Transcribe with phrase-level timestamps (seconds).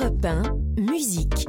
[0.00, 0.42] Europe 1,
[0.80, 1.46] musique.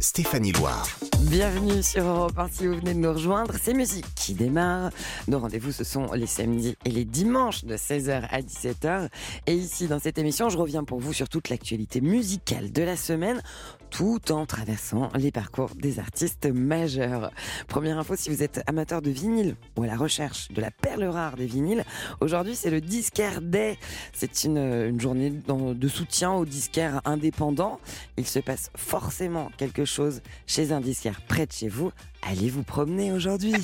[0.00, 0.86] Stéphanie Loire.
[1.22, 3.54] Bienvenue sur Europe 1 si vous venez de nous rejoindre.
[3.60, 4.90] C'est musique qui démarre.
[5.28, 9.08] Nos rendez-vous, ce sont les samedis et les dimanches de 16h à 17h.
[9.46, 12.96] Et ici, dans cette émission, je reviens pour vous sur toute l'actualité musicale de la
[12.96, 13.42] semaine,
[13.90, 17.30] tout en traversant les parcours des artistes majeurs.
[17.66, 21.04] Première info, si vous êtes amateur de vinyle ou à la recherche de la perle
[21.04, 21.84] rare des vinyles,
[22.20, 23.78] aujourd'hui, c'est le Disquaire Day.
[24.12, 27.80] C'est une, une journée de soutien aux disquaires indépendants.
[28.16, 31.90] Il se passe forcément quelque chose chez un disquaire près de chez vous,
[32.22, 33.54] allez vous promener aujourd'hui.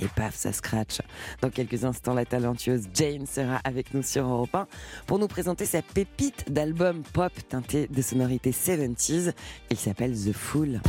[0.00, 1.00] Et paf, ça scratch.
[1.42, 4.66] Dans quelques instants, la talentueuse Jane sera avec nous sur Europe 1
[5.06, 9.32] pour nous présenter sa pépite d'album pop teinté de sonorités 70s.
[9.70, 10.80] Il s'appelle The Fool.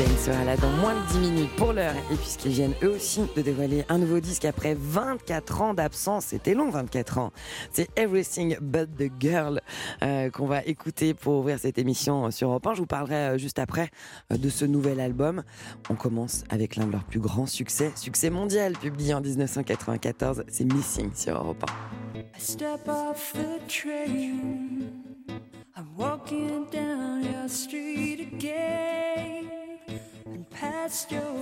[0.00, 1.94] Sera là dans moins de 10 minutes pour l'heure.
[2.10, 6.54] Et puisqu'ils viennent eux aussi de dévoiler un nouveau disque après 24 ans d'absence, c'était
[6.54, 7.32] long 24 ans.
[7.70, 9.60] C'est Everything But the Girl
[10.02, 12.74] euh, qu'on va écouter pour ouvrir cette émission sur Europe 1.
[12.74, 13.90] Je vous parlerai euh, juste après
[14.32, 15.42] euh, de ce nouvel album.
[15.90, 20.44] On commence avec l'un de leurs plus grands succès, succès mondial, publié en 1994.
[20.48, 21.62] C'est Missing sur Europe
[22.16, 22.20] 1.
[22.20, 25.10] I step off the train.
[25.76, 27.69] I'm walking down your street
[30.90, 31.39] and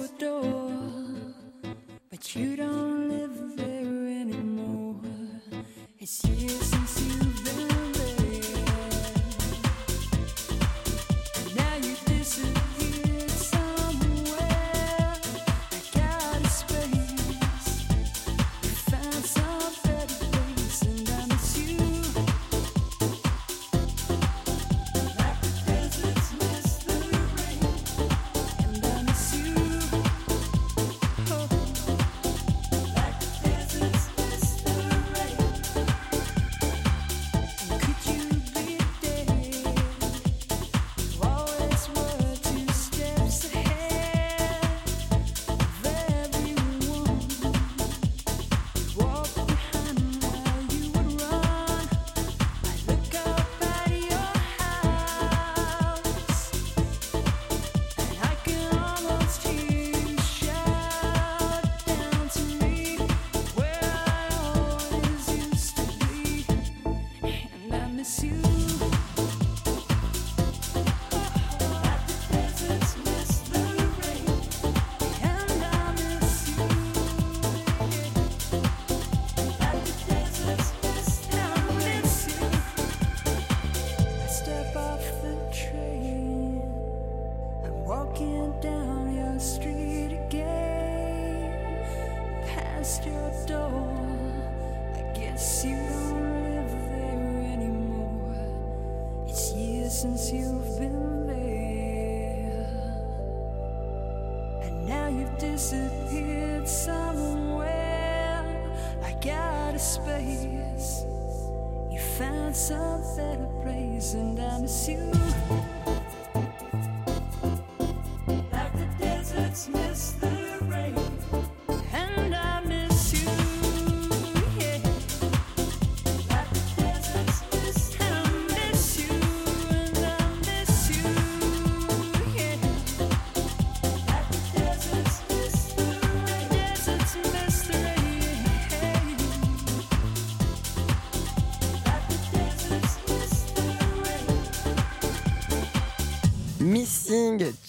[112.68, 115.67] found some better place, and I miss you.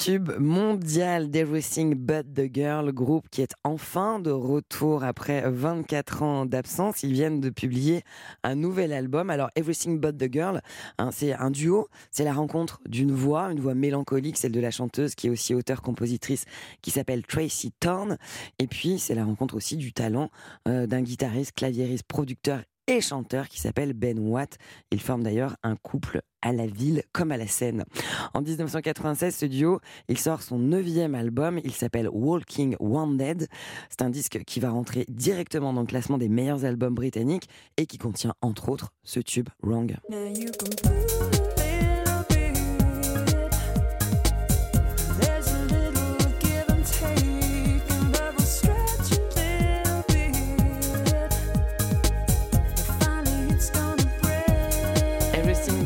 [0.09, 6.45] Tube mondial d'Everything But the Girl, groupe qui est enfin de retour après 24 ans
[6.47, 7.03] d'absence.
[7.03, 8.01] Ils viennent de publier
[8.41, 9.29] un nouvel album.
[9.29, 10.61] Alors, Everything But the Girl,
[10.97, 11.89] hein, c'est un duo.
[12.09, 15.53] C'est la rencontre d'une voix, une voix mélancolique, celle de la chanteuse qui est aussi
[15.53, 16.45] auteure-compositrice,
[16.81, 18.17] qui s'appelle Tracy Thorne.
[18.57, 20.31] Et puis, c'est la rencontre aussi du talent
[20.67, 24.57] euh, d'un guitariste, claviériste, producteur et chanteur qui s'appelle Ben Watt.
[24.91, 27.85] Ils forment d'ailleurs un couple à la ville comme à la scène.
[28.33, 31.59] En 1996, ce duo, il sort son neuvième album.
[31.63, 33.47] Il s'appelle Walking Wounded.
[33.89, 37.47] C'est un disque qui va rentrer directement dans le classement des meilleurs albums britanniques
[37.77, 39.95] et qui contient entre autres ce tube Wrong.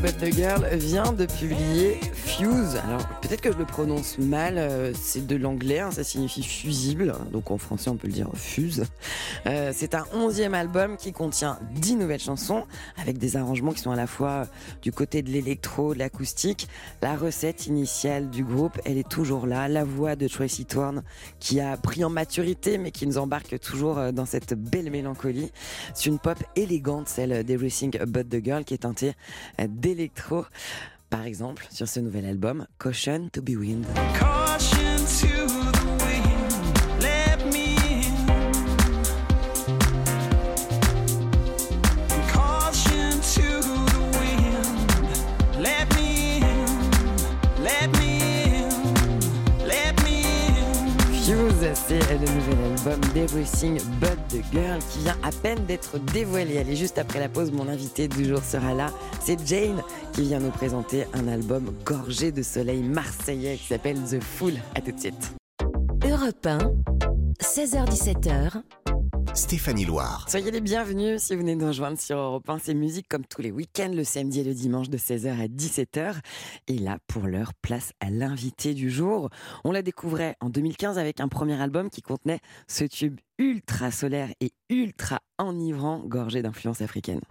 [0.04, 1.98] But the Girl vient de publier
[2.38, 2.78] Fuse.
[2.84, 7.14] Alors peut-être que je le prononce mal, euh, c'est de l'anglais, hein, ça signifie fusible,
[7.32, 8.86] donc en français on peut le dire fuse.
[9.46, 12.66] Euh, c'est un onzième album qui contient dix nouvelles chansons
[12.98, 14.48] avec des arrangements qui sont à la fois
[14.82, 16.68] du côté de l'électro, de l'acoustique.
[17.04, 21.04] La recette initiale du groupe, elle est toujours là, la voix de Tracy Thorn
[21.40, 25.52] qui a pris en maturité mais qui nous embarque toujours euh, dans cette belle mélancolie.
[25.94, 29.14] C'est une pop élégante, celle d'Everything But the Girl qui est teintée
[29.62, 30.46] euh, d'électro.
[31.14, 33.86] Par exemple, sur ce nouvel album, Caution to be Wind.
[51.74, 56.58] C'est le nouvel album d'Everything But the Girl qui vient à peine d'être dévoilé.
[56.58, 58.92] Allez, juste après la pause, mon invité du jour sera là.
[59.22, 59.82] C'est Jane
[60.12, 64.54] qui vient nous présenter un album gorgé de soleil marseillais qui s'appelle The Fool.
[64.76, 65.34] À tout de suite.
[66.06, 66.58] Europe 1,
[67.42, 68.62] 16h17h,
[69.36, 70.28] Stéphanie Loire.
[70.30, 72.60] Soyez les bienvenus si vous venez de nous rejoindre sur Europe 1.
[72.60, 76.18] C'est musique comme tous les week-ends, le samedi et le dimanche de 16h à 17h.
[76.68, 79.30] Et là, pour l'heure, place à l'invité du jour.
[79.64, 84.30] On la découvrait en 2015 avec un premier album qui contenait ce tube ultra solaire
[84.40, 87.22] et ultra enivrant, gorgé d'influence africaine.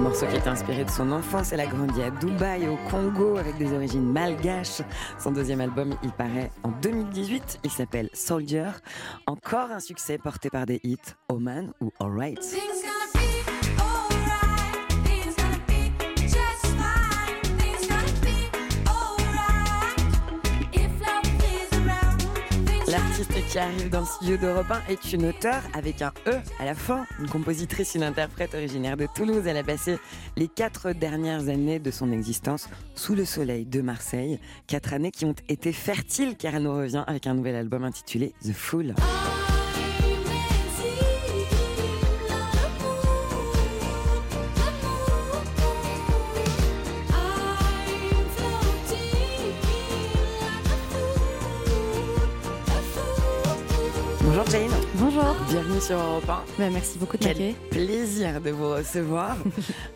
[0.00, 1.52] Un morceau qui est inspiré de son enfance.
[1.52, 4.80] Elle a grandi à Dubaï, au Congo, avec des origines malgaches.
[5.18, 7.60] Son deuxième album, il paraît en 2018.
[7.64, 8.70] Il s'appelle Soldier.
[9.26, 10.96] Encore un succès porté par des hits,
[11.28, 12.40] Oman ou Alright.
[22.90, 26.64] L'artiste qui arrive dans le studio d'Europe 1 est une auteure avec un E à
[26.64, 29.46] la fin, une compositrice, une interprète originaire de Toulouse.
[29.46, 29.96] Elle a passé
[30.36, 34.40] les quatre dernières années de son existence sous le soleil de Marseille.
[34.66, 38.34] Quatre années qui ont été fertiles car elle nous revient avec un nouvel album intitulé
[38.42, 38.94] The Fool.
[55.50, 56.42] Bienvenue sur Europe 1.
[56.58, 57.54] Bah, merci beaucoup de m'accueillir.
[57.70, 59.36] plaisir de vous recevoir.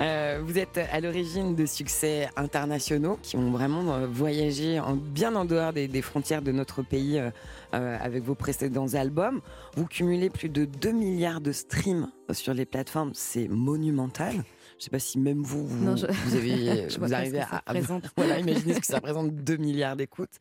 [0.01, 5.35] Euh, vous êtes à l'origine de succès internationaux qui ont vraiment euh, voyagé en- bien
[5.37, 9.41] en dehors des, des frontières de notre pays euh, avec vos précédents albums.
[9.77, 13.13] Vous cumulez plus de 2 milliards de streams sur les plateformes.
[13.15, 14.35] C'est monumental.
[14.85, 17.41] Je ne sais pas si même vous, vous, Non, je- vous, avez, vous pas arrivez
[17.41, 18.05] à, à- représente.
[18.19, 20.39] voilà, imaginez ce que ça représente 2 milliards d'écoutes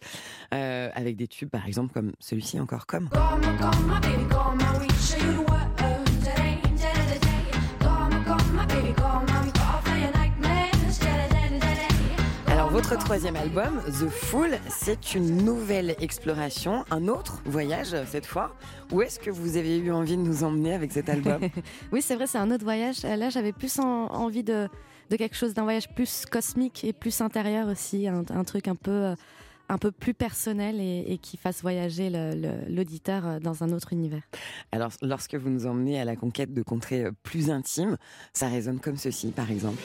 [0.53, 3.07] euh, avec des tubes par exemple comme celui-ci encore comme.
[3.07, 5.52] Come, come,
[12.73, 18.55] votre troisième album, The Fool, c'est une nouvelle exploration, un autre voyage euh, cette fois.
[18.91, 21.39] Où est-ce que vous avez eu envie de nous emmener avec cet album
[21.91, 22.97] Oui, c'est vrai, c'est un autre voyage.
[23.05, 24.67] Euh, Là, j'avais plus en- envie de,
[25.11, 28.75] de quelque chose, d'un voyage plus cosmique et plus intérieur aussi, un, un truc un
[28.75, 29.15] peu, euh,
[29.69, 32.09] un peu plus personnel et, et qui fasse voyager
[32.69, 34.23] l'auditeur dans un autre univers.
[34.71, 37.97] Alors lorsque vous nous emmenez à la conquête de contrées plus intimes,
[38.33, 39.81] ça résonne comme ceci par exemple.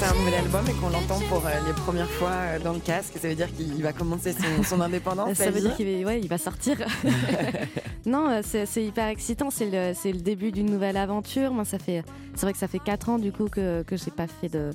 [0.00, 2.78] Présenter un nouvel album et qu'on l'entend pour euh, les premières fois euh, dans le
[2.78, 5.34] casque, ça veut dire qu'il va commencer son, son indépendance.
[5.36, 6.78] Ça veut dire qu'il va, ouais, il va sortir.
[8.06, 9.50] non, euh, c'est c'est hyper excitant.
[9.50, 11.52] C'est le, c'est le début d'une nouvelle aventure.
[11.52, 12.02] Moi, ça fait,
[12.34, 14.70] c'est vrai que ça fait quatre ans du coup que que j'ai pas fait de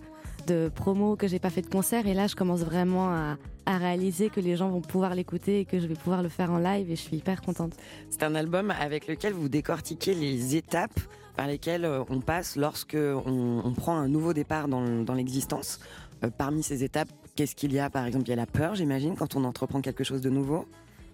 [0.46, 2.05] de promo, que j'ai pas fait de concert.
[2.05, 5.65] Et là, je commence vraiment à, à réaliser que les gens vont pouvoir l'écouter et
[5.65, 6.91] que je vais pouvoir le faire en live.
[6.91, 7.74] Et je suis hyper contente.
[8.12, 11.00] C'est un album avec lequel vous décortiquez les étapes
[11.36, 15.80] par lesquelles euh, on passe lorsque on, on prend un nouveau départ dans, dans l'existence.
[16.24, 17.89] Euh, parmi ces étapes, qu'est-ce qu'il y a?
[17.89, 20.65] Par exemple, il y a la peur, j'imagine, quand on entreprend quelque chose de nouveau.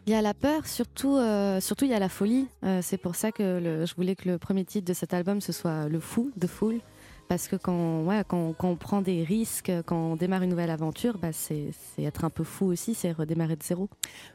[0.08, 2.48] Il y a la peur, surtout, euh, surtout il y a la folie.
[2.64, 5.42] Euh, c'est pour ça que le- je voulais que le premier titre de cet album
[5.42, 6.80] ce soit le fou, de foule,
[7.28, 10.72] parce que quand, ouais, quand, quand on prend des risques, quand on démarre une nouvelle
[10.72, 13.90] aventure, bah, c'est c'est être un peu fou aussi, c'est redémarrer de zéro.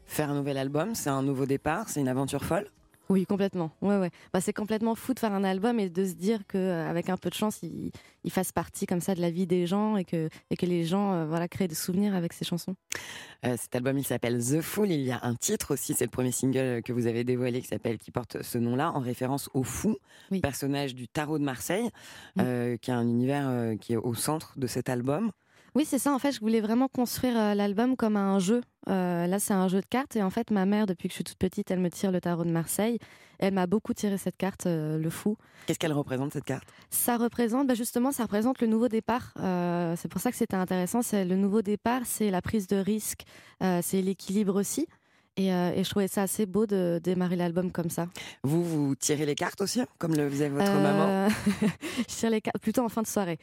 [0.05, 2.67] Faire un nouvel album, c'est un nouveau départ, c'est une aventure folle.
[3.09, 3.71] Oui, complètement.
[3.83, 4.11] Ouais, ouais.
[4.33, 7.31] Bah, c'est complètement fou de faire un album et de se dire qu'avec un peu
[7.31, 7.93] de chance, il,
[8.25, 10.85] il fasse partie comme ça de la vie des gens et que, et que les
[10.85, 12.75] gens euh, voilà, créent des souvenirs avec ces chansons.
[13.45, 14.91] Euh, cet album, il s'appelle The Fool.
[14.91, 17.69] Il y a un titre aussi, c'est le premier single que vous avez dévoilé qui
[17.69, 19.97] s'appelle, qui porte ce nom-là, en référence au fou,
[20.33, 20.41] Oui.
[20.41, 21.89] personnage du tarot de Marseille,
[22.41, 25.31] euh, qui est un univers euh, qui est au centre de cet album.
[25.77, 26.15] Oui, c'est ça.
[26.15, 28.63] En fait, je voulais vraiment construire euh, l'album comme un jeu.
[28.89, 30.17] Euh, là, c'est un jeu de cartes.
[30.17, 32.19] Et en fait, ma mère, depuis que je suis toute petite, elle me tire le
[32.19, 32.99] tarot de Marseille.
[33.39, 35.37] Elle m'a beaucoup tiré cette carte, euh, le fou.
[35.67, 36.67] Qu'est-ce qu'elle représente cette carte?
[36.89, 39.35] Ça représente, bah, justement, ça représente le nouveau départ.
[39.99, 41.03] C'est pour ça que c'était intéressant.
[41.03, 43.25] C'est le nouveau départ, c'est la prise de risque,
[43.61, 44.87] c'est l'équilibre aussi.
[45.39, 48.09] Et, euh, et je trouvais ça assez beau de démarrer l'album comme ça.
[48.43, 51.29] Vous, vous tirez les cartes aussi, comme le faisait votre maman?
[51.99, 53.39] Je tire les cartes plutôt en fin de soirée.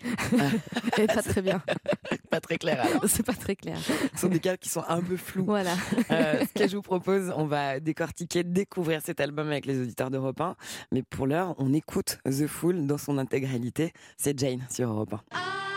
[0.97, 1.61] et pas très bien.
[2.33, 2.81] Pas très clair.
[2.81, 3.03] alors.
[3.07, 3.77] C'est pas très clair.
[4.15, 5.45] Ce sont des cartes qui sont un peu floues.
[5.45, 5.75] Voilà.
[6.11, 10.09] Euh, ce que je vous propose, on va décortiquer, découvrir cet album avec les auditeurs
[10.09, 10.55] d'Europe 1.
[10.91, 13.93] Mais pour l'heure, on écoute The Fool dans son intégralité.
[14.17, 15.19] C'est Jane sur Europe 1.
[15.35, 15.72] I'm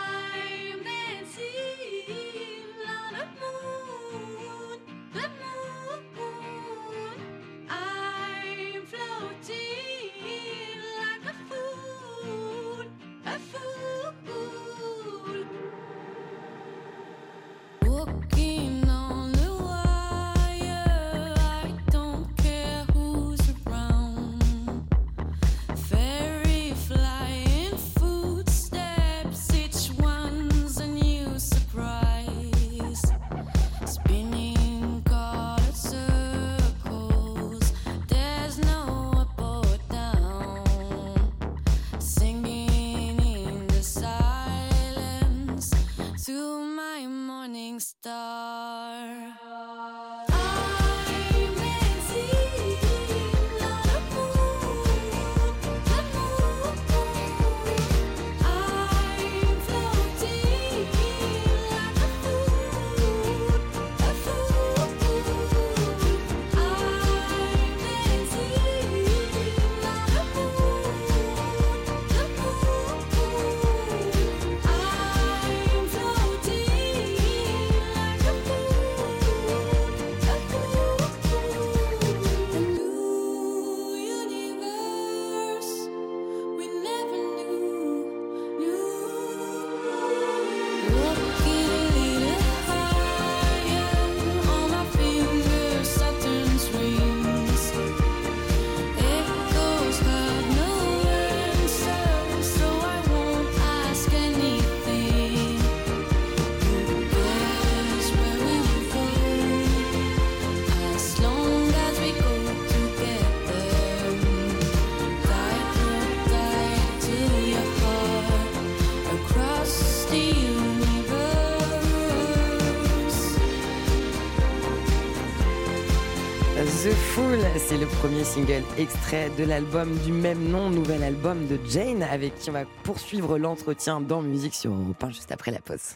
[127.17, 132.03] Fool, c'est le premier single extrait de l'album du même nom, nouvel album de Jane,
[132.03, 135.95] avec qui on va poursuivre l'entretien dans Musique sur Europe 1 juste après la pause.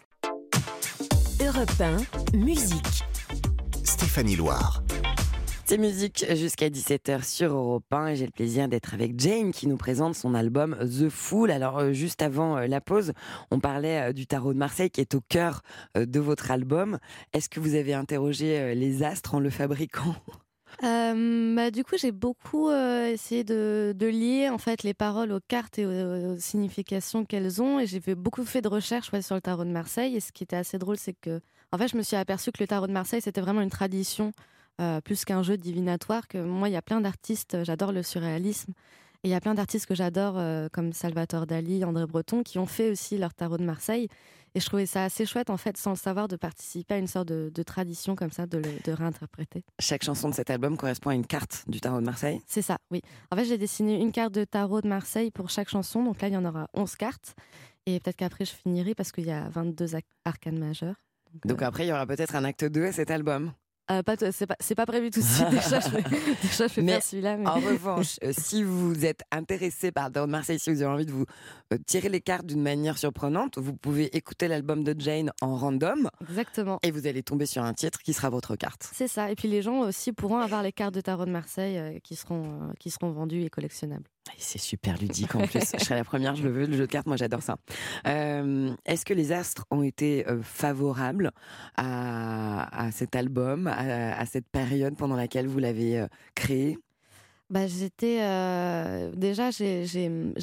[1.39, 1.69] Europe
[2.33, 3.03] 1, musique.
[3.83, 4.81] Stéphanie Loire.
[5.65, 9.67] C'est musique jusqu'à 17h sur Europe 1 et j'ai le plaisir d'être avec Jane qui
[9.67, 11.51] nous présente son album The Fool.
[11.51, 13.13] Alors euh, juste avant euh, la pause,
[13.51, 15.61] on parlait euh, du tarot de Marseille qui est au cœur
[15.95, 16.97] de votre album.
[17.31, 20.15] Est-ce que vous avez interrogé les astres en le fabriquant?
[20.83, 25.39] Euh, bah, du coup, j'ai beaucoup euh, essayé de, lier en fait les paroles aux
[25.39, 27.79] cartes et aux, significations qu'elles ont.
[27.79, 30.15] Et j'ai beaucoup fait de recherches sur le tarot de Marseille.
[30.15, 32.61] Et ce qui était assez drôle, c'est que en fait, je me suis aperçue que
[32.61, 34.31] le tarot de Marseille, c'était vraiment une tradition
[34.81, 36.27] euh, plus qu'un jeu divinatoire.
[36.27, 37.63] Que moi, il y a plein d'artistes.
[37.63, 38.73] J'adore le surréalisme.
[39.23, 42.57] Et il y a plein d'artistes que j'adore, euh, comme Salvatore Dali, André Breton, qui
[42.57, 44.07] ont fait aussi leur tarot de Marseille.
[44.55, 47.07] Et je trouvais ça assez chouette, en fait, sans le savoir, de participer à une
[47.07, 49.63] sorte de, de tradition comme ça, de, le, de réinterpréter.
[49.79, 52.41] Chaque chanson de cet album correspond à une carte du tarot de Marseille.
[52.47, 53.01] C'est ça, oui.
[53.31, 56.03] En fait, j'ai dessiné une carte de tarot de Marseille pour chaque chanson.
[56.03, 57.35] Donc là, il y en aura 11 cartes.
[57.85, 60.95] Et peut-être qu'après, je finirai parce qu'il y a 22 ac- arcanes majeures.
[61.45, 63.53] Donc euh, après, il y aura peut-être un acte 2 à cet album.
[63.91, 64.15] Euh, pas
[64.59, 65.49] c'est pas, prévu tout de suite.
[65.51, 65.89] déjà, je
[66.41, 67.37] déjà, je vais Mais celui-là.
[67.37, 67.47] Mais...
[67.47, 71.11] En revanche, euh, si vous êtes intéressé par de Marseille, si vous avez envie de
[71.11, 71.25] vous
[71.73, 76.09] euh, tirer les cartes d'une manière surprenante, vous pouvez écouter l'album de Jane en random
[76.29, 76.79] Exactement.
[76.83, 78.89] et vous allez tomber sur un titre qui sera votre carte.
[78.93, 79.31] C'est ça.
[79.31, 82.15] Et puis les gens aussi pourront avoir les cartes de tarot de Marseille euh, qui,
[82.15, 84.05] seront, qui seront vendues et collectionnables.
[84.29, 85.59] Et C'est super ludique en plus.
[85.79, 87.57] je serai la première, je le veux, le jeu de cartes, moi j'adore ça.
[88.07, 91.31] Euh, Est-ce que les astres ont été euh, favorables
[91.75, 96.77] à, à cet album, à, à cette période pendant laquelle vous l'avez euh, créé?
[97.49, 99.85] Bah, j'étais euh, déjà, j'ai,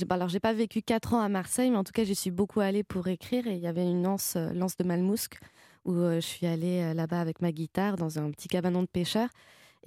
[0.07, 2.31] bah, alors j'ai pas vécu quatre ans à Marseille, mais en tout cas j'y suis
[2.31, 5.39] beaucoup allée pour écrire et il y avait une lance, lance de Malmousque
[5.87, 9.31] où je suis allée là-bas avec ma guitare dans un petit cabanon de pêcheurs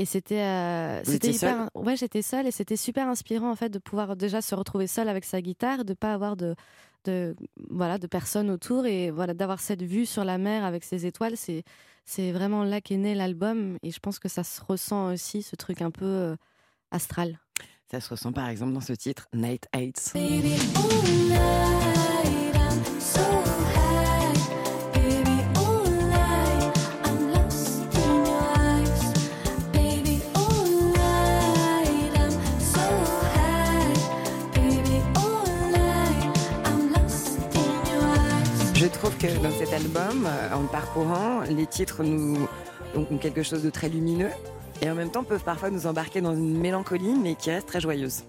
[0.01, 1.37] et c'était, euh, c'était
[1.75, 5.07] ouais j'étais seule et c'était super inspirant en fait de pouvoir déjà se retrouver seule
[5.07, 6.55] avec sa guitare, de pas avoir de,
[7.05, 7.35] de
[7.69, 11.37] voilà de personnes autour et voilà d'avoir cette vue sur la mer avec ses étoiles,
[11.37, 11.63] c'est
[12.03, 15.55] c'est vraiment là qu'est né l'album et je pense que ça se ressent aussi ce
[15.55, 16.35] truc un peu euh,
[16.89, 17.39] astral.
[17.91, 20.13] Ça se ressent par exemple dans ce titre, Night Heights.
[20.15, 20.55] Baby,
[38.81, 42.47] Je trouve que dans cet album, euh, en le parcourant, les titres nous
[42.95, 44.31] ont quelque chose de très lumineux
[44.81, 47.79] et en même temps peuvent parfois nous embarquer dans une mélancolie mais qui reste très
[47.79, 48.23] joyeuse.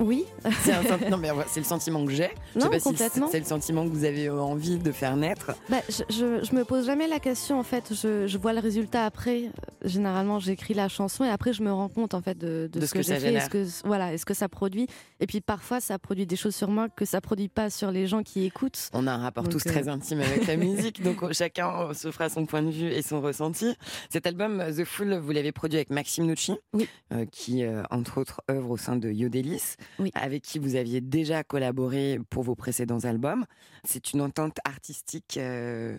[0.00, 0.24] Oui,
[0.62, 2.30] C'est un non, mais c'est le sentiment que j'ai.
[2.56, 3.28] Non, pas si complètement.
[3.30, 5.52] c'est le sentiment que vous avez euh, envie de faire naître.
[5.68, 7.92] bah, je, je, je me pose jamais la question en fait.
[7.94, 9.50] Je, je vois le résultat après.
[9.84, 12.86] Généralement, j'écris la chanson et après, je me rends compte en fait de, de De
[12.86, 14.86] ce que, j'ai fait, est-ce que voilà, est-ce que ça produit.
[15.20, 18.06] Et puis parfois, ça produit des choses sur moi que ça produit pas sur les
[18.06, 18.88] gens qui écoutent.
[18.94, 21.94] On a un rapport Donc, tous euh, très intime avec la musique, donc chacun euh,
[21.94, 23.74] se fera son point de vue et son ressenti.
[24.10, 26.88] Cet album, The Fool, vous l'avez produit avec Maxime Nucci, Oui.
[27.12, 30.10] euh, qui, euh, entre autres, œuvre au sein de Yodelis, Oui.
[30.14, 33.44] avec qui vous aviez déjà collaboré pour vos précédents albums.
[33.84, 35.96] C'est une entente artistique euh,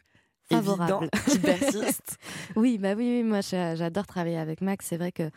[0.49, 1.07] Favorable.
[1.09, 2.17] évidente qui persiste.
[2.55, 4.85] Oui, bah oui, oui moi j'a- j'adore travailler avec Max.
[4.87, 5.29] C'est vrai que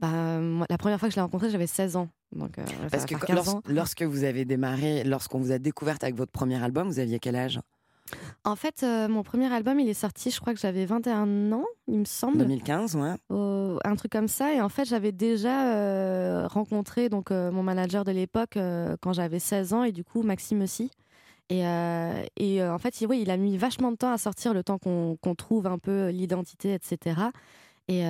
[0.00, 2.08] bah, moi, la première fois que je l'ai rencontré, j'avais 16 ans.
[2.34, 3.62] Donc, euh, Parce que faire quand- 15 lors- ans.
[3.66, 7.36] lorsque vous avez démarré, lorsqu'on vous a découverte avec votre premier album, vous aviez quel
[7.36, 7.60] âge?
[8.44, 11.64] En fait, euh, mon premier album, il est sorti, je crois que j'avais 21 ans,
[11.86, 12.38] il me semble.
[12.38, 13.14] 2015, ouais.
[13.84, 14.52] Un truc comme ça.
[14.52, 18.58] Et en fait, j'avais déjà euh, rencontré donc euh, mon manager de l'époque
[19.00, 20.90] quand j'avais 16 ans et du coup Maxime aussi.
[21.48, 21.60] Et,
[22.38, 24.78] et en fait, il- oui, il a mis vachement de temps à sortir, le temps
[24.78, 27.16] qu'on trouve un peu l'identité, etc.
[27.88, 28.02] Et,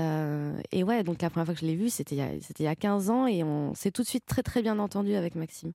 [0.71, 2.77] et ouais, donc la première fois que je l'ai vu, c'était il il y a
[2.77, 5.73] 15 ans et on s'est tout de suite très très bien entendu avec Maxime.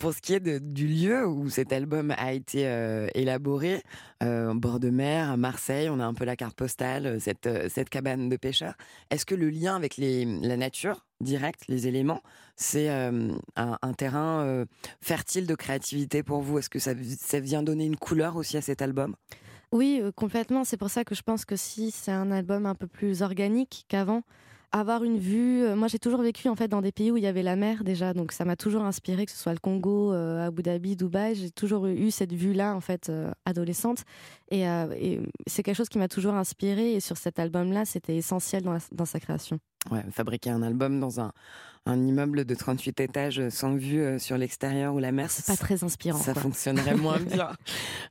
[0.00, 3.82] Pour ce qui est du lieu où cet album a été euh, élaboré,
[4.22, 7.46] euh, bord de mer, à Marseille, on a un peu la carte postale, euh, cette,
[7.46, 8.78] euh, cette cabane de pêcheurs.
[9.10, 12.22] Est-ce que le lien avec la nature directe, les éléments,
[12.56, 14.64] c'est un, un terrain
[15.02, 16.58] fertile de créativité pour vous?
[16.58, 19.16] Est-ce que ça, ça vient donner une couleur aussi à cet album?
[19.70, 20.64] Oui, complètement.
[20.64, 23.84] C'est pour ça que je pense que si c'est un album un peu plus organique
[23.88, 24.22] qu'avant,
[24.72, 25.62] avoir une vue.
[25.64, 27.56] euh, moi, j'ai toujours vécu en fait dans des pays où il y avait la
[27.56, 30.96] mer déjà, donc ça m'a toujours inspiré, que ce soit le Congo, euh, Abu Dhabi,
[30.96, 31.34] Dubaï.
[31.34, 34.04] J'ai toujours eu cette vue-là en fait euh, adolescente,
[34.50, 36.94] et, euh, et c'est quelque chose qui m'a toujours inspiré.
[36.94, 39.58] Et sur cet album-là, c'était essentiel dans, la- dans sa création.
[39.90, 41.32] Ouais, fabriquer un album dans un,
[41.86, 45.82] un immeuble de 38 étages sans vue sur l'extérieur ou la mer, C'est pas très
[45.82, 46.18] inspirant.
[46.18, 46.42] Ça quoi.
[46.42, 47.48] fonctionnerait moins bien.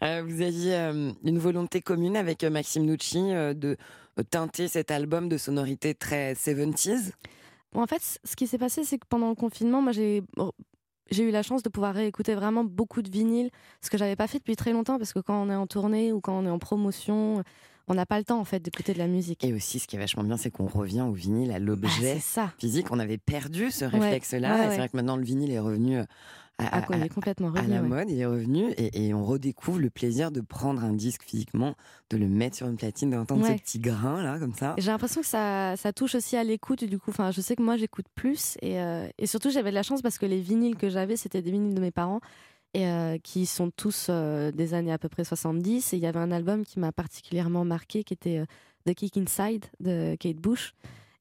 [0.01, 0.75] Vous aviez
[1.23, 3.77] une volonté commune avec Maxime Nucci de
[4.23, 7.11] teinter cet album de sonorité très 70s.
[7.73, 10.23] Bon, en fait, ce qui s'est passé, c'est que pendant le confinement, moi, j'ai
[11.11, 13.49] j'ai eu la chance de pouvoir réécouter vraiment beaucoup de vinyles,
[13.81, 16.13] ce que j'avais pas fait depuis très longtemps, parce que quand on est en tournée
[16.13, 17.43] ou quand on est en promotion,
[17.89, 19.43] on n'a pas le temps en fait d'écouter de la musique.
[19.43, 22.19] Et aussi, ce qui est vachement bien, c'est qu'on revient au vinyle, à Bah, l'objet
[22.57, 22.87] physique.
[22.91, 24.49] On avait perdu ce réflexe-là.
[24.55, 24.69] ouais, et ouais.
[24.71, 26.03] c'est vrai que maintenant, le vinyle est revenu euh,
[26.61, 27.73] à, Ah, quoi, il à- est complètement à revenu.
[27.73, 27.87] la ouais.
[27.87, 31.73] mode, il est revenu et, et on redécouvre le plaisir de prendre un disque physiquement,
[32.09, 34.75] de le mettre sur une platine, d'entendre ce petit grain là, comme ça.
[34.77, 37.11] J'ai l'impression que ça, ça touche aussi à l'écoute du coup.
[37.11, 40.01] Enfin, je sais que moi j'écoute plus et, euh, et surtout j'avais de la chance
[40.01, 42.19] parce que les vinyles que j'avais c'était des vinyles de mes parents
[42.73, 46.05] et euh, qui sont tous euh, des années à peu près 70 et il y
[46.05, 48.45] avait un album qui m'a particulièrement marqué qui était euh,
[48.87, 50.73] The Kick Inside de Kate Bush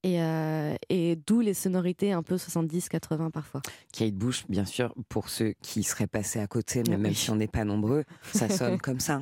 [0.04, 3.62] et, euh, et d'où les sonorités un peu 70-80 parfois.
[3.92, 7.30] Kate Bush, bien sûr, pour ceux qui seraient passés à côté, mais Ah même si
[7.30, 9.20] on n'est pas nombreux, ça sonne comme ça.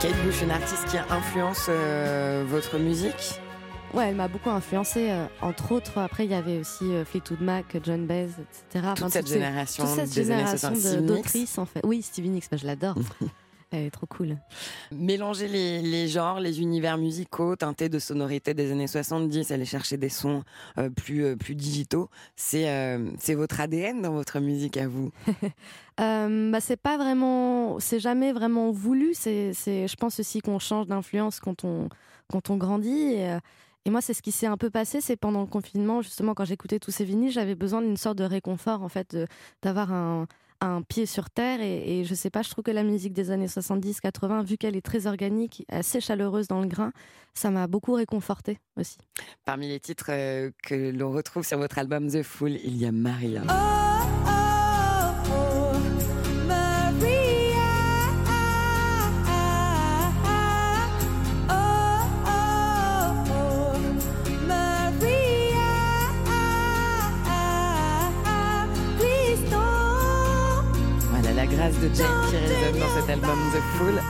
[0.00, 3.40] Kate Bush, une artiste qui influence euh, votre musique?
[3.94, 5.10] Ouais, elle m'a beaucoup influencée.
[5.10, 8.84] euh, entre autres, après il y avait aussi euh, Fleetwood Mac, John Baez, etc.
[8.84, 10.82] Enfin, Toute cette génération toute cette des génération années 60.
[10.82, 11.16] de- Stevie Nicks.
[11.16, 11.80] d'autrices en fait.
[11.84, 12.94] Oui, Stevie Nicks, je l'adore.
[13.70, 14.38] Elle est trop cool.
[14.92, 19.98] Mélanger les, les genres, les univers musicaux, teintés de sonorités des années 70, aller chercher
[19.98, 20.42] des sons
[20.78, 25.10] euh, plus, euh, plus digitaux, c'est euh, c'est votre ADN dans votre musique à vous
[25.98, 29.12] bah, c'est pas vraiment, c'est jamais vraiment voulu.
[29.12, 31.88] C'est, je pense aussi qu'on change d'influence quand on,
[32.30, 33.12] quand on grandit.
[33.14, 33.36] Et,
[33.84, 35.00] et moi, c'est ce qui s'est un peu passé.
[35.00, 38.24] C'est pendant le confinement, justement, quand j'écoutais tous ces vinyles, j'avais besoin d'une sorte de
[38.24, 39.16] réconfort, en fait,
[39.62, 40.26] d'avoir un,
[40.60, 41.60] un pied sur terre.
[41.60, 44.76] Et, et je sais pas, je trouve que la musique des années 70-80, vu qu'elle
[44.76, 46.92] est très organique, assez chaleureuse dans le grain,
[47.34, 48.98] ça m'a beaucoup réconfortée aussi.
[49.44, 52.92] Parmi les titres euh, que l'on retrouve sur votre album The Fool, il y a
[52.92, 53.42] Maria.
[53.48, 53.52] Oh,
[54.26, 54.37] oh,
[71.68, 74.00] De Jane qui résonne dans cet album The Fool.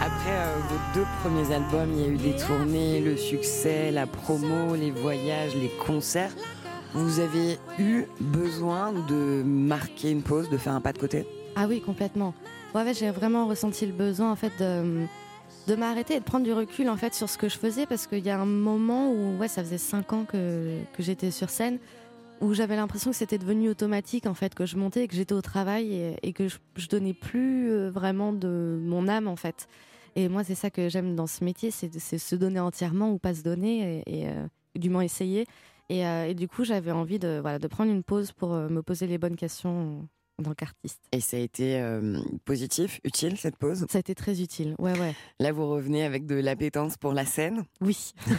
[0.00, 4.06] Après euh, vos deux premiers albums, il y a eu des tournées, le succès, la
[4.06, 6.32] promo, les voyages, les concerts.
[6.94, 11.26] Vous avez eu besoin de marquer une pause, de faire un pas de côté?
[11.54, 12.32] Ah oui, complètement.
[12.74, 15.04] Ouais, j'ai vraiment ressenti le besoin en fait de,
[15.68, 18.06] de m'arrêter et de prendre du recul en fait sur ce que je faisais parce
[18.06, 21.50] qu'il y a un moment où ouais, ça faisait cinq ans que, que j'étais sur
[21.50, 21.78] scène
[22.42, 25.32] où j'avais l'impression que c'était devenu automatique en fait que je montais et que j'étais
[25.32, 29.68] au travail et, que je, donnais plus euh, vraiment de mon âme en fait.
[30.16, 33.32] Et moi, c'est ça que j'aime dans ce métier, c'est se donner entièrement ou pas
[33.32, 35.46] se donner et, et, euh, du moins essayer.
[35.88, 38.82] Et, euh, et du coup, j'avais envie de, voilà, de prendre une pause pour me
[38.82, 40.06] poser les bonnes questions
[40.42, 41.00] tant qu'artiste.
[41.12, 43.86] Et ça a été euh, positif, utile cette pause?
[43.90, 44.74] Ça a été très utile.
[44.78, 45.14] Ouais, ouais.
[45.40, 47.64] Là, vous revenez avec de l'appétence pour la scène?
[47.80, 48.12] Oui.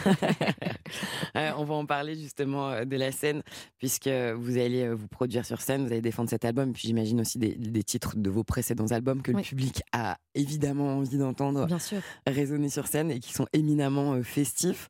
[1.36, 3.42] Euh, on va en parler justement euh, de la scène,
[3.78, 7.38] puisque vous allez vous produire sur scène, vous allez défendre cet album, puis j'imagine aussi
[7.38, 9.38] des, des titres de vos précédents albums que Oui.
[9.38, 11.98] le public a évidemment envie d'entendre Bien sûr.
[12.26, 14.88] résonner sur scène et qui sont éminemment festifs.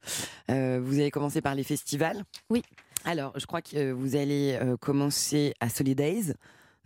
[0.51, 2.23] Euh, vous allez commencer par les festivals?
[2.51, 2.63] Oui.
[3.07, 6.35] Alors, je crois que vous allez commencer à Solidays.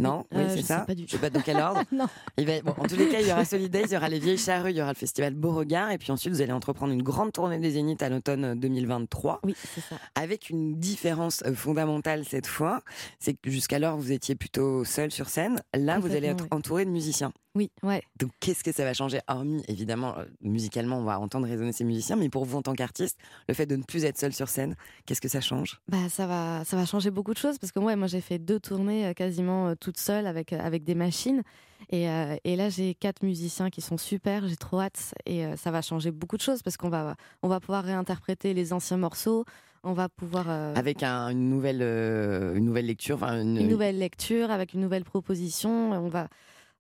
[0.01, 0.81] Non, Oui, euh, c'est ça.
[0.81, 1.83] sais pas du Je sais pas dans quel ordre.
[1.93, 2.07] non.
[2.37, 4.21] Il va- bon, en tous les cas, il y aura Solidays, il y aura les
[4.21, 7.03] Vieilles Charrues, il y aura le festival Beauregard, et puis ensuite vous allez entreprendre une
[7.03, 9.97] grande tournée des Zéniths à l'automne euh, 2023, Oui, c'est ça.
[10.15, 12.83] avec une différence euh, fondamentale cette fois,
[13.19, 16.91] c'est que jusqu'alors vous étiez plutôt seul sur scène, là vous allez être entouré de
[16.91, 17.33] musiciens.
[17.55, 18.03] Oui, ouais.
[18.21, 19.21] Donc qu'est-ce que ça va changer?
[19.27, 22.75] Hormis, évidemment, euh, musicalement, on va entendre résonner ces musiciens, mais pour vous en tant
[22.75, 25.81] qu'artiste, le fait de ne plus être seul sur scène, qu'est-ce que ça change?
[25.89, 28.39] Bah, ça va, ça va changer beaucoup de choses parce que ouais, moi j'ai fait
[28.39, 31.43] deux tournées euh, quasiment euh, toute seule avec, avec des machines.
[31.91, 35.15] Et, euh, et là j'ai quatre musiciens qui sont super, j'ai trop hâte.
[35.27, 38.53] Et euh, ça va changer beaucoup de choses parce qu'on va, on va pouvoir réinterpréter
[38.55, 39.45] les anciens morceaux.
[39.85, 40.47] On va pouvoir.
[40.49, 45.05] euh, Avec un- une, nouvelle, euh, une nouvelle lecture, une nouvelle lecture, avec une nouvelle
[45.05, 45.93] proposition.
[45.93, 46.29] On va,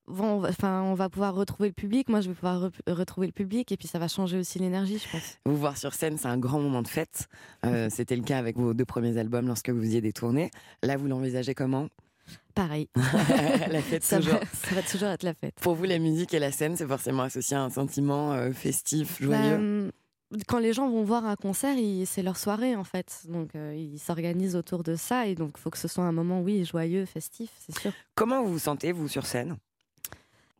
[0.08, 2.08] bon, on va- enfin, on va pouvoir retrouver le public.
[2.08, 4.98] Moi, je vais pouvoir re- retrouver le public, et puis ça va changer aussi l'énergie,
[4.98, 5.38] je pense.
[5.44, 7.28] Vous voir sur scène, c'est un grand moment de fête.
[7.64, 10.50] Euh, C'était le cas avec vos deux premiers albums lorsque vous faisiez des tournées.
[10.82, 11.88] Là, vous l'envisagez comment?
[12.54, 12.88] Pareil,
[13.70, 14.34] La fête ça toujours.
[14.34, 15.54] va, ça va toujours être la fête.
[15.60, 19.20] Pour vous, la musique et la scène, c'est forcément associé à un sentiment euh, festif,
[19.22, 19.92] Bah, joyeux?
[20.46, 23.22] quand les gens vont voir un concert, c'est leur soirée en fait.
[23.28, 26.12] Donc euh, ils s'organisent autour de ça et donc il faut que ce soit un
[26.12, 27.92] moment, oui, joyeux, festif, c'est sûr.
[28.14, 29.56] Comment vous vous sentez, vous, sur scène?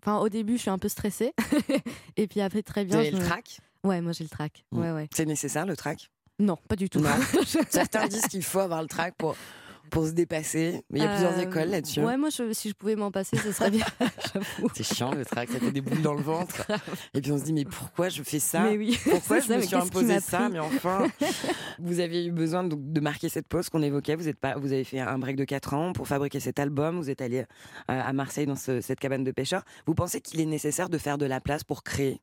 [0.03, 1.33] Enfin, au début, je suis un peu stressée.
[2.17, 3.01] et puis après, très Vous bien.
[3.01, 4.65] avez je le track Ouais, moi j'ai le track.
[4.73, 4.81] Mm.
[4.81, 5.09] Ouais, ouais.
[5.15, 7.01] C'est nécessaire, le track Non, pas du tout.
[7.01, 7.11] Non.
[7.71, 9.37] Certains disent qu'il faut avoir le track pour,
[9.90, 10.83] pour se dépasser.
[10.90, 12.01] Mais il y a plusieurs Euh, écoles là-dessus.
[12.03, 13.85] Ouais, moi, je- si je pouvais m'en passer, ce serait bien.
[14.74, 16.66] C'est chiant, le track, ça fait des boules dans le ventre.
[17.14, 18.61] Et puis on se dit, mais pourquoi je fais ça?
[18.62, 18.98] Mais oui.
[19.05, 21.07] Pourquoi je ça, me suis imposé ça Mais enfin,
[21.79, 24.14] vous avez eu besoin de marquer cette pause qu'on évoquait.
[24.16, 26.96] Vous, êtes pas, vous avez fait un break de 4 ans pour fabriquer cet album.
[26.98, 27.44] Vous êtes allé euh,
[27.88, 29.64] à Marseille dans ce- cette cabane de pêcheurs.
[29.87, 32.20] Vous pensez qu'il est nécessaire de faire de la place pour créer?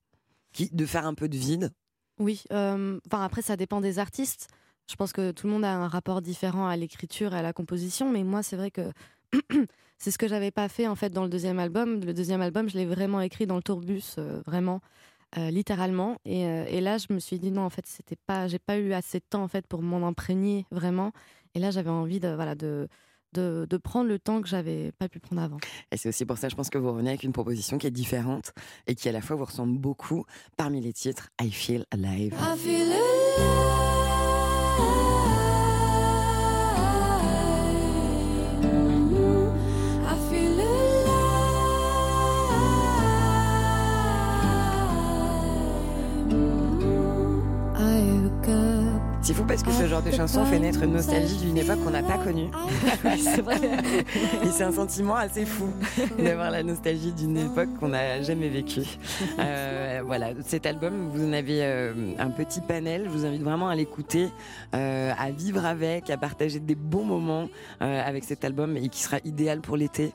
[0.71, 1.71] De faire un peu de vide?
[2.17, 4.47] Oui, euh, enfin après ça dépend des artistes.
[4.88, 7.54] Je pense que tout le monde a un rapport différent à l'écriture et à la
[7.54, 8.91] composition, mais moi c'est vrai que
[9.98, 12.02] c'est ce que j'avais pas fait en fait dans le deuxième album.
[12.04, 14.82] Le deuxième album, je l'ai vraiment écrit dans le tourbus, euh, vraiment,
[15.38, 16.17] euh, littéralement.
[16.26, 18.78] Et, euh, et là, je me suis dit non, en fait, c'était pas, j'ai pas
[18.78, 21.12] eu assez de temps en fait pour m'en imprégner vraiment.
[21.56, 22.88] Et là, j'avais envie de voilà de,
[23.34, 25.58] de de prendre le temps que j'avais pas pu prendre avant.
[25.91, 27.91] Et c'est aussi pour ça, je pense que vous revenez avec une proposition qui est
[27.91, 28.54] différente
[28.88, 30.26] et qui à la fois vous ressemble beaucoup.
[30.58, 32.34] Parmi les titres, I Feel Alive.
[32.34, 34.14] I feel alive.
[34.78, 35.14] Oh.
[49.26, 51.90] C'est fou parce que ce genre de chanson fait naître une nostalgie d'une époque qu'on
[51.90, 52.52] n'a pas connue.
[53.18, 53.60] c'est vrai.
[54.44, 55.74] Et c'est un sentiment assez fou
[56.20, 58.86] d'avoir la nostalgie d'une époque qu'on n'a jamais vécue.
[59.40, 63.06] Euh, voilà, cet album, vous en avez euh, un petit panel.
[63.06, 64.30] Je vous invite vraiment à l'écouter,
[64.76, 67.50] euh, à vivre avec, à partager des bons moments
[67.82, 70.14] euh, avec cet album et qui sera idéal pour l'été.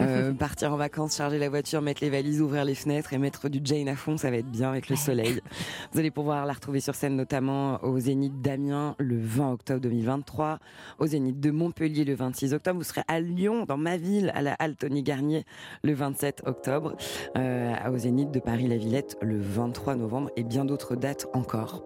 [0.00, 3.48] Euh, partir en vacances, charger la voiture, mettre les valises, ouvrir les fenêtres et mettre
[3.48, 5.40] du Jane à fond, ça va être bien avec le soleil.
[5.92, 10.58] Vous allez pouvoir la retrouver sur scène notamment au Zénith d'Amiens le 20 octobre 2023,
[10.98, 12.78] au Zénith de Montpellier le 26 octobre.
[12.78, 15.44] Vous serez à Lyon, dans ma ville, à la halle Tony Garnier
[15.82, 16.96] le 27 octobre,
[17.36, 21.84] euh, au Zénith de Paris-la-Villette le 23 novembre et bien d'autres dates encore.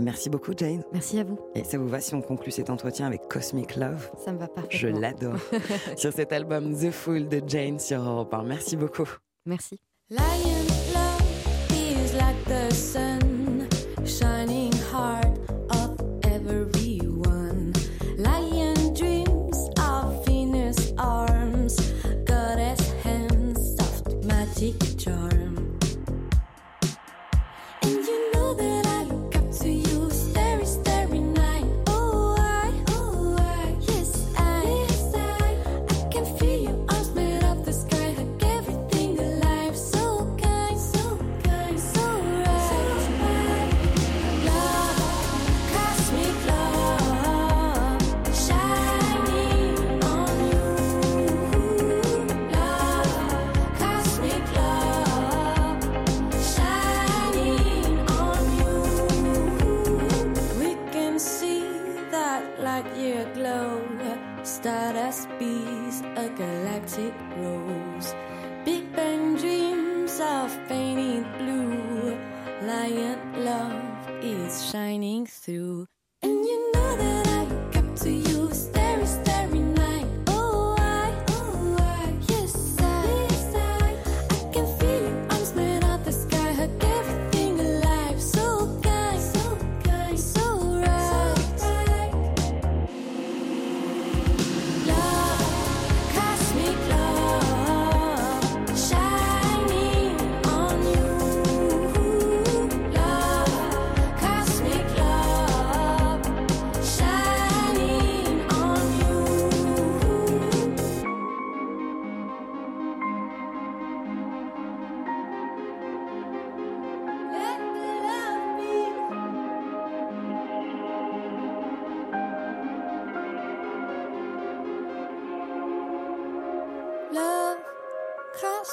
[0.00, 0.82] Merci beaucoup Jane.
[0.92, 1.38] Merci à vous.
[1.54, 4.10] Et ça vous va si on conclut cet entretien avec Cosmic Love?
[4.24, 4.78] Ça me va parfaitement.
[4.78, 5.38] Je l'adore.
[5.96, 8.42] sur cet album The Fool de Jane sur Europe 1.
[8.44, 9.08] Merci beaucoup.
[9.46, 9.80] Merci.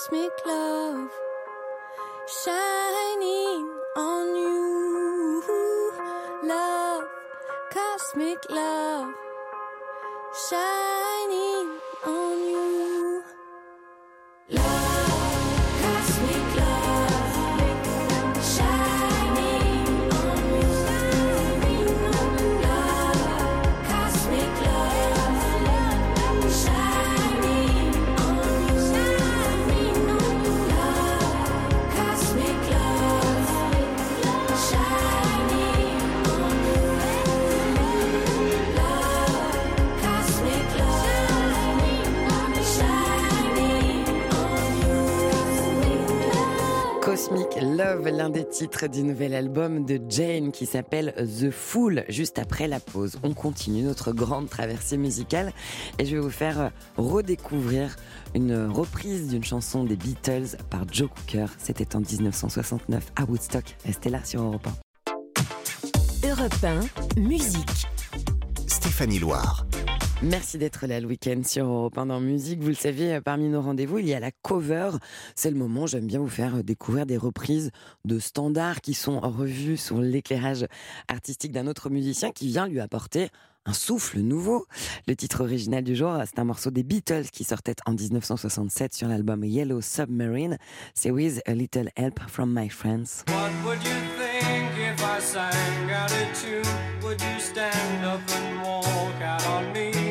[0.04, 1.10] Cosmic love,
[2.28, 5.42] shining on you.
[6.44, 7.06] Love,
[7.72, 8.83] cosmic love,
[48.54, 53.18] Titres du nouvel album de Jane qui s'appelle The Fool, juste après la pause.
[53.24, 55.52] On continue notre grande traversée musicale
[55.98, 57.96] et je vais vous faire redécouvrir
[58.36, 61.48] une reprise d'une chanson des Beatles par Joe Cooker.
[61.58, 63.76] C'était en 1969 à Woodstock.
[63.88, 64.68] Restez là sur Europe
[66.24, 66.30] 1.
[66.30, 67.88] Europe 1, musique.
[68.68, 69.66] Stéphanie Loire.
[70.24, 72.62] Merci d'être là le week-end sur Europe 1 dans Musique.
[72.62, 74.92] Vous le savez, euh, parmi nos rendez-vous, il y a la cover.
[75.36, 77.72] C'est le moment, j'aime bien vous faire euh, découvrir des reprises
[78.06, 80.66] de standards qui sont revus sur l'éclairage
[81.10, 83.28] artistique d'un autre musicien qui vient lui apporter
[83.66, 84.66] un souffle nouveau.
[85.08, 89.10] Le titre original du jour, c'est un morceau des Beatles qui sortait en 1967 sur
[89.10, 90.58] l'album Yellow Submarine.
[90.94, 93.26] C'est With a Little Help from My Friends.
[93.28, 96.64] What would you think if I sang out a tune?
[97.04, 100.03] Would you stand up and walk out on me?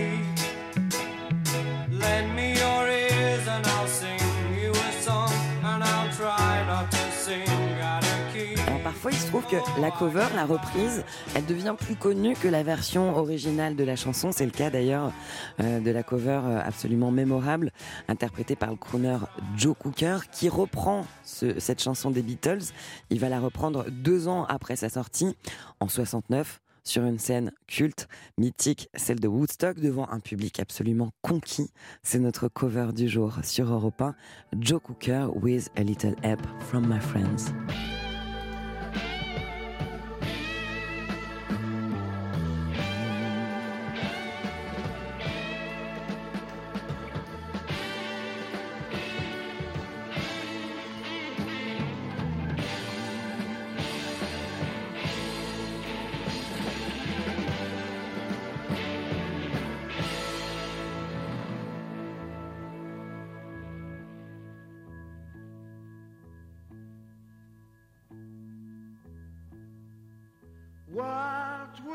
[9.10, 13.16] Il se trouve que la cover, la reprise, elle devient plus connue que la version
[13.16, 14.30] originale de la chanson.
[14.32, 15.12] C'est le cas d'ailleurs
[15.60, 17.72] euh, de la cover euh, absolument mémorable,
[18.08, 19.16] interprétée par le crooner
[19.56, 22.62] Joe Cooker, qui reprend ce- cette chanson des Beatles.
[23.10, 25.36] Il va la reprendre deux ans après sa sortie,
[25.80, 31.70] en 69 sur une scène culte, mythique, celle de Woodstock, devant un public absolument conquis.
[32.02, 34.14] C'est notre cover du jour sur Europe 1,
[34.58, 37.52] Joe Cooker with a little help from my friends.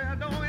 [0.00, 0.47] I don't.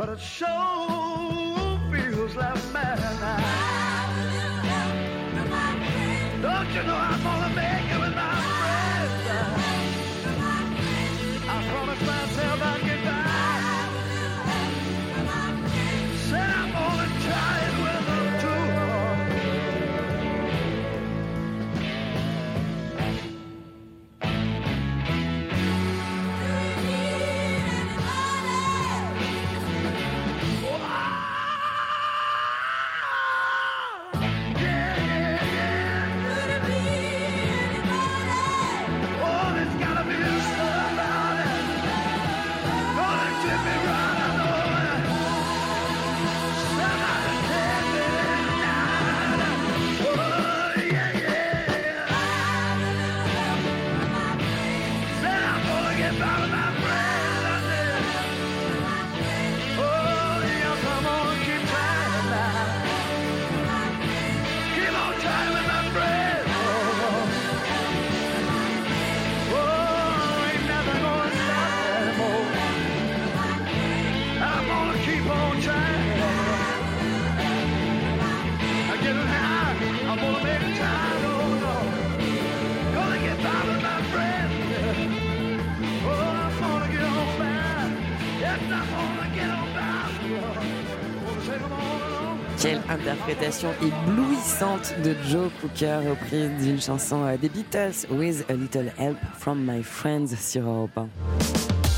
[0.00, 0.48] But it sure
[1.92, 3.44] feels like madness.
[6.40, 7.09] Don't you know
[92.60, 98.92] Quelle interprétation éblouissante de Joe Cooker reprise d'une chanson euh, des Beatles, With a Little
[98.98, 101.08] Help from My Friends sur Europe 1.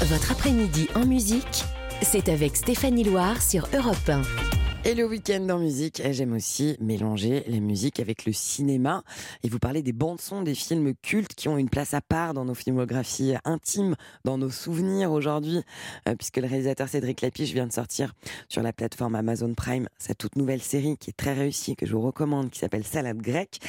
[0.04, 1.64] Votre après-midi en musique,
[2.02, 4.51] c'est avec Stéphanie Loire sur Europe 1.
[4.84, 9.04] Et le week-end en musique, j'aime aussi mélanger la musique avec le cinéma
[9.44, 12.34] et vous parler des bandes son des films cultes qui ont une place à part
[12.34, 15.62] dans nos filmographies intimes, dans nos souvenirs aujourd'hui,
[16.08, 18.12] euh, puisque le réalisateur Cédric Lapiche vient de sortir
[18.48, 21.92] sur la plateforme Amazon Prime sa toute nouvelle série qui est très réussie, que je
[21.92, 23.60] vous recommande, qui s'appelle Salade grecque.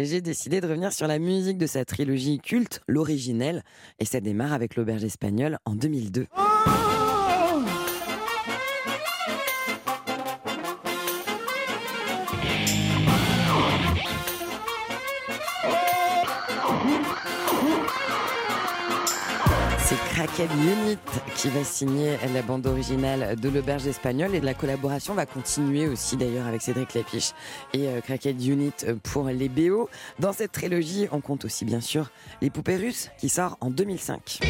[0.00, 3.64] J'ai décidé de revenir sur la musique de sa trilogie culte, l'originelle,
[3.98, 6.26] et ça démarre avec l'auberge espagnole en 2002.
[6.64, 6.69] C'est
[20.26, 20.98] Crackhead Unit
[21.34, 26.18] qui va signer la bande originale de l'Auberge espagnole et la collaboration va continuer aussi
[26.18, 27.30] d'ailleurs avec Cédric Lapiche
[27.72, 29.88] et euh, Crackhead Unit pour les BO.
[30.18, 32.10] Dans cette trilogie, on compte aussi bien sûr
[32.42, 34.40] Les Poupées Russes qui sort en 2005.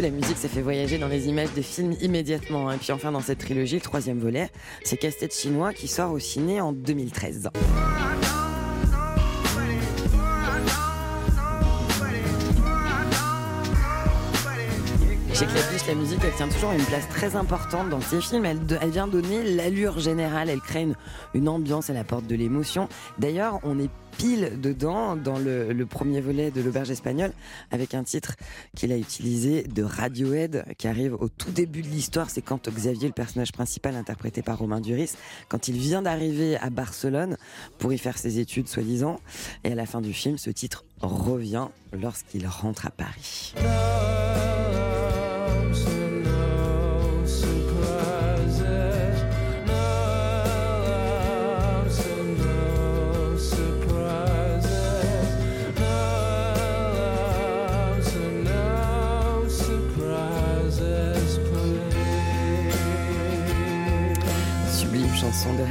[0.00, 2.68] La musique, ça fait voyager dans les images de films immédiatement.
[2.68, 2.74] hein.
[2.74, 4.50] Et puis enfin, dans cette trilogie, le troisième volet,
[4.84, 7.50] c'est Casse-tête chinois qui sort au ciné en 2013.
[15.38, 18.46] Chez Clapiche, la musique, elle tient toujours une place très importante dans ses films.
[18.46, 20.88] Elle, vient donner l'allure générale, elle crée
[21.34, 22.88] une, ambiance, elle apporte de l'émotion.
[23.18, 27.32] D'ailleurs, on est pile dedans dans le premier volet de l'auberge espagnole
[27.70, 28.36] avec un titre
[28.74, 32.30] qu'il a utilisé de Radiohead qui arrive au tout début de l'histoire.
[32.30, 35.16] C'est quand Xavier, le personnage principal interprété par Romain Duris,
[35.50, 37.36] quand il vient d'arriver à Barcelone
[37.78, 39.20] pour y faire ses études soi-disant.
[39.64, 43.52] Et à la fin du film, ce titre revient lorsqu'il rentre à Paris.
[45.84, 46.05] closer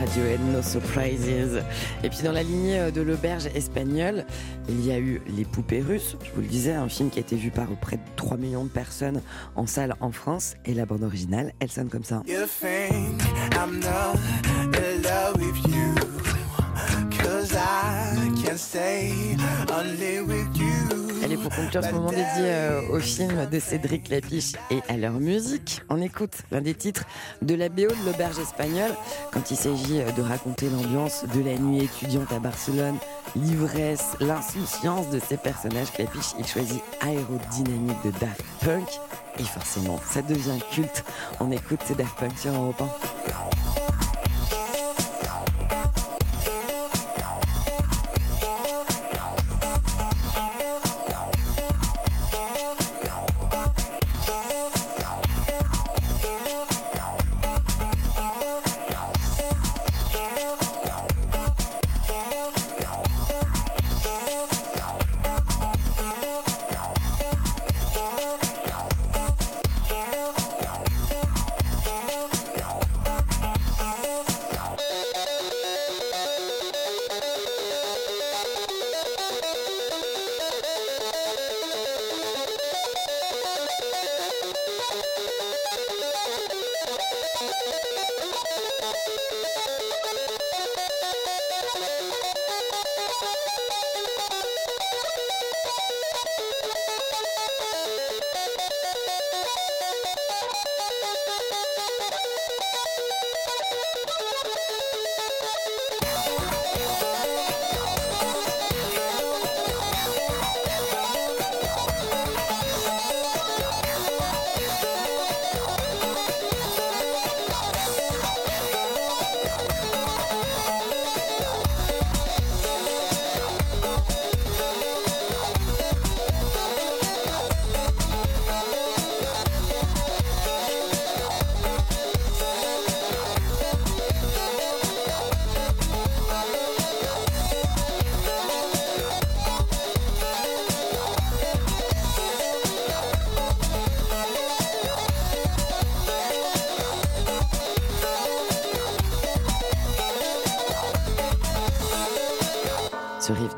[0.06, 1.64] No Surprises.
[2.04, 4.26] Et puis dans la lignée de l'auberge espagnole,
[4.70, 7.22] il y a eu Les Poupées Russes, je vous le disais, un film qui a
[7.22, 9.22] été vu par près de 3 millions de personnes
[9.56, 10.56] en salle en France.
[10.66, 12.22] Et la bande originale, elle sonne comme ça.
[21.24, 25.14] Allez, pour conclure ce moment dédié euh, au film de Cédric Lapiche et à leur
[25.14, 27.04] musique, on écoute l'un des titres
[27.42, 28.92] de la BO de l'auberge espagnole
[29.34, 32.98] quand il s'agit euh, de raconter l'ambiance de la nuit étudiante à Barcelone,
[33.36, 35.88] l'ivresse, l'insouciance de ces personnages.
[36.00, 38.88] Lapiche, il choisit Aérodynamique de Daft Punk
[39.38, 41.04] et forcément, ça devient culte.
[41.42, 43.95] On écoute ces Daft Punk sur Europe 1.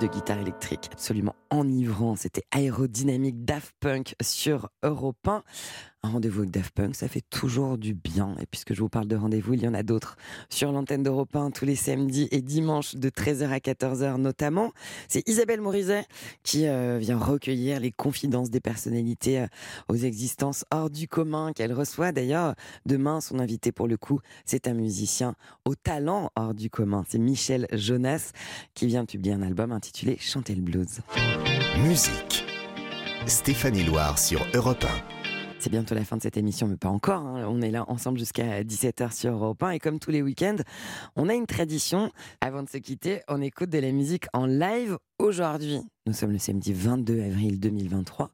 [0.08, 5.44] Guitare électrique absolument enivrant, c'était aérodynamique Daft Punk sur Europe 1.
[6.04, 8.36] Un rendez-vous avec Daft Punk, ça fait toujours du bien.
[8.40, 10.16] Et puisque je vous parle de rendez-vous, il y en a d'autres
[10.50, 14.72] sur l'antenne d'Europe 1 tous les samedis et dimanches de 13h à 14h notamment.
[15.08, 16.06] C'est Isabelle Morizet
[16.44, 19.48] qui euh, vient recueillir les confidences des personnalités euh,
[19.90, 22.12] aux existences hors du commun qu'elle reçoit.
[22.12, 25.36] D'ailleurs, demain, son invité pour le coup, c'est un musicien
[25.66, 27.04] au talent hors du commun.
[27.08, 28.32] C'est Michel Jonas
[28.76, 30.87] qui vient de publier un album intitulé Chanter le blues.
[31.84, 32.46] Musique.
[33.26, 34.86] Stéphanie Loire sur Europe
[35.60, 37.22] C'est bientôt la fin de cette émission, mais pas encore.
[37.24, 37.46] hein.
[37.50, 39.72] On est là ensemble jusqu'à 17h sur Europe 1.
[39.72, 40.56] Et comme tous les week-ends,
[41.18, 42.10] on a une tradition.
[42.40, 45.82] Avant de se quitter, on écoute de la musique en live aujourd'hui.
[46.06, 48.32] Nous sommes le samedi 22 avril 2023.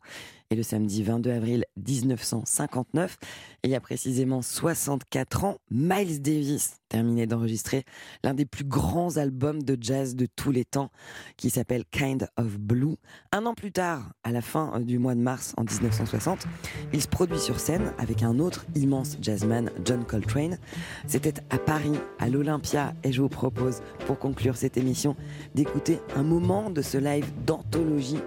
[0.56, 3.18] Le samedi 22 avril 1959.
[3.64, 7.86] Et il y a précisément 64 ans, Miles Davis terminait d'enregistrer
[8.24, 10.92] l'un des plus grands albums de jazz de tous les temps,
[11.38, 12.98] qui s'appelle Kind of Blue.
[13.32, 16.46] Un an plus tard, à la fin euh, du mois de mars en 1960,
[16.94, 20.60] il se produit sur scène avec un autre immense jazzman, John Coltrane.
[21.08, 25.16] C'était à Paris, à l'Olympia, et je vous propose, pour conclure cette émission,
[25.56, 28.20] d'écouter un moment de ce live d'anthologie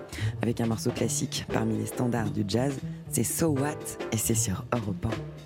[0.42, 2.74] avec un morceau classique parmi les standards du jazz.
[3.10, 5.45] C'est So What et c'est sur Europe 1.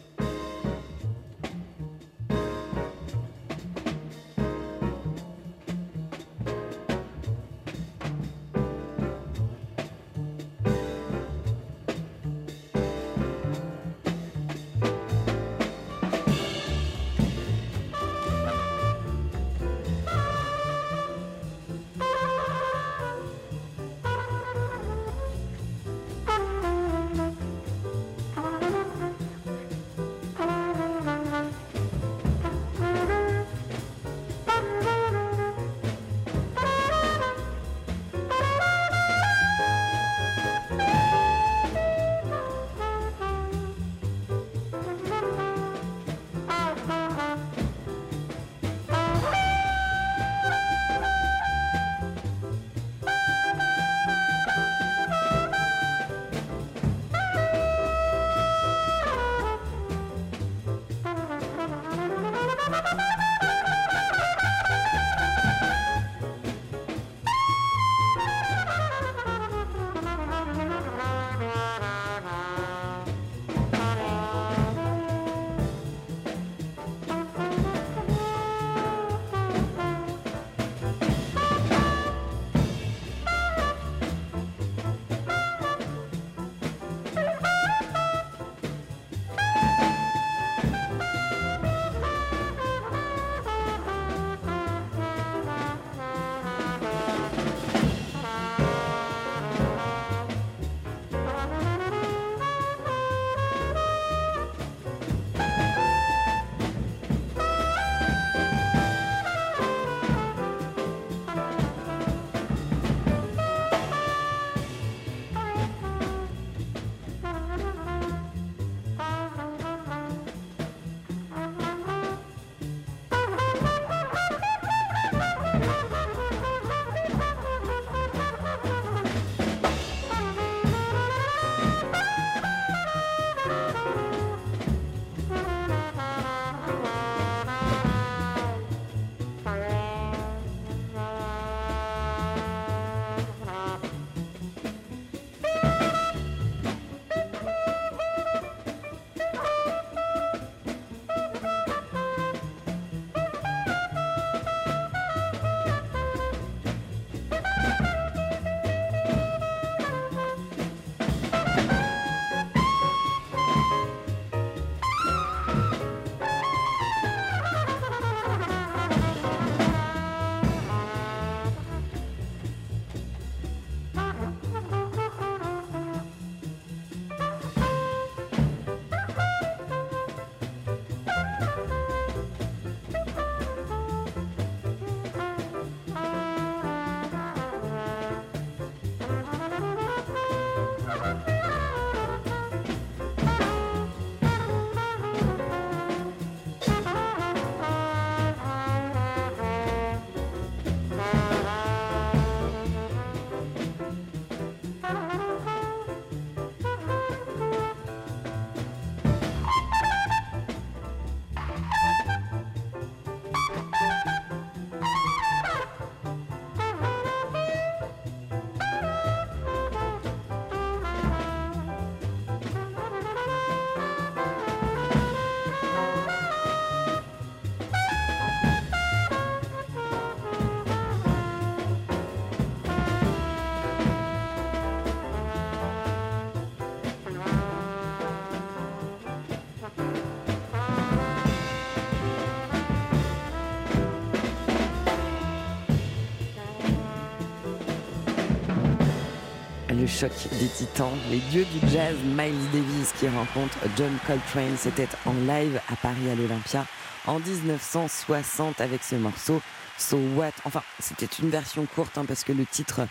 [250.00, 255.12] Choc des titans, les dieux du jazz, Miles Davis qui rencontre John Coltrane, c'était en
[255.12, 256.64] live à Paris à l'Olympia
[257.06, 259.42] en 1960 avec ce morceau
[259.80, 260.32] So What.
[260.44, 262.82] Enfin, c'était une version courte hein, parce que le titre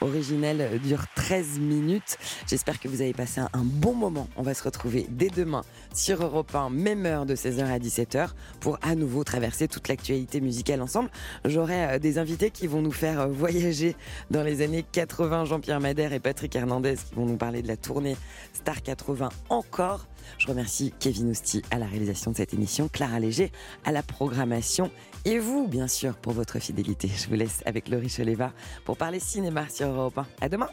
[0.00, 2.18] originel dure 13 minutes.
[2.46, 4.28] J'espère que vous avez passé un, bon moment.
[4.36, 5.62] On va se retrouver dès demain
[5.94, 8.30] sur Europe 1, même heure de 16h à 17h
[8.60, 11.10] pour à nouveau traverser toute l'actualité musicale ensemble.
[11.44, 13.96] J'aurai euh, des invités qui vont nous faire euh, voyager
[14.30, 17.76] dans les années 80, Jean-Pierre Madère et Patrick Hernandez qui vont nous parler de la
[17.76, 18.16] tournée
[18.52, 20.06] Star 80 encore.
[20.38, 23.52] Je remercie Kevin Ousti à la réalisation de cette émission, Clara Léger
[23.84, 24.90] à la programmation
[25.24, 27.08] et vous, bien sûr, pour votre fidélité.
[27.08, 28.52] Je vous laisse avec Laurie Choleva
[28.84, 30.26] pour parler cinéma sur Europe 1.
[30.40, 30.68] À demain!